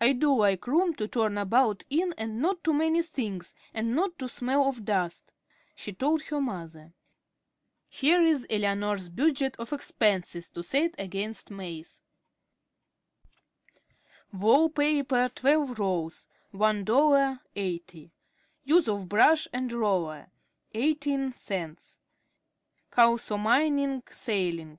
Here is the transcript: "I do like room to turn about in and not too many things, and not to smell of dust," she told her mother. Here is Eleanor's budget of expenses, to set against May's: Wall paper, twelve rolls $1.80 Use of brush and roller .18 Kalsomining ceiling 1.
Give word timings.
"I 0.00 0.12
do 0.12 0.32
like 0.32 0.68
room 0.68 0.94
to 0.94 1.08
turn 1.08 1.36
about 1.36 1.82
in 1.90 2.14
and 2.16 2.40
not 2.40 2.62
too 2.62 2.72
many 2.72 3.02
things, 3.02 3.52
and 3.74 3.96
not 3.96 4.16
to 4.20 4.28
smell 4.28 4.68
of 4.68 4.84
dust," 4.84 5.32
she 5.74 5.92
told 5.92 6.22
her 6.22 6.40
mother. 6.40 6.94
Here 7.88 8.22
is 8.22 8.46
Eleanor's 8.48 9.08
budget 9.08 9.56
of 9.56 9.72
expenses, 9.72 10.50
to 10.50 10.62
set 10.62 10.94
against 11.00 11.50
May's: 11.50 12.00
Wall 14.32 14.68
paper, 14.68 15.28
twelve 15.34 15.80
rolls 15.80 16.28
$1.80 16.54 18.12
Use 18.62 18.86
of 18.88 19.08
brush 19.08 19.48
and 19.52 19.72
roller 19.72 20.30
.18 20.76 21.98
Kalsomining 22.92 24.02
ceiling 24.12 24.68
1. - -